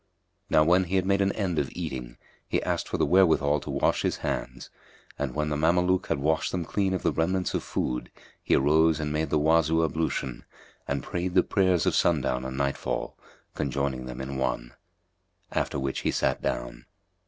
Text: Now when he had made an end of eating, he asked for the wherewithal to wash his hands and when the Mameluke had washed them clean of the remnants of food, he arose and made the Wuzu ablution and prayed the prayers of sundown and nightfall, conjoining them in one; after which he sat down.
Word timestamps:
Now 0.49 0.63
when 0.63 0.85
he 0.85 0.95
had 0.95 1.05
made 1.05 1.21
an 1.21 1.31
end 1.33 1.59
of 1.59 1.69
eating, 1.73 2.17
he 2.47 2.59
asked 2.63 2.87
for 2.89 2.97
the 2.97 3.05
wherewithal 3.05 3.59
to 3.59 3.69
wash 3.69 4.01
his 4.01 4.17
hands 4.25 4.71
and 5.19 5.35
when 5.35 5.49
the 5.49 5.55
Mameluke 5.55 6.07
had 6.07 6.17
washed 6.17 6.51
them 6.51 6.65
clean 6.65 6.95
of 6.95 7.03
the 7.03 7.11
remnants 7.11 7.53
of 7.53 7.61
food, 7.61 8.09
he 8.41 8.55
arose 8.55 8.99
and 8.99 9.13
made 9.13 9.29
the 9.29 9.37
Wuzu 9.37 9.83
ablution 9.87 10.43
and 10.87 11.03
prayed 11.03 11.35
the 11.35 11.43
prayers 11.43 11.85
of 11.85 11.93
sundown 11.93 12.45
and 12.45 12.57
nightfall, 12.57 13.15
conjoining 13.53 14.07
them 14.07 14.21
in 14.21 14.37
one; 14.37 14.73
after 15.51 15.77
which 15.77 15.99
he 15.99 16.09
sat 16.09 16.41
down. 16.41 16.87